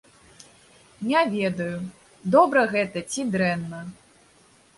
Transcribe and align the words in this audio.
Не 1.11 1.21
ведаю, 1.33 1.77
добра 2.37 2.65
гэта 2.73 3.05
ці 3.11 3.21
дрэнна. 3.37 3.85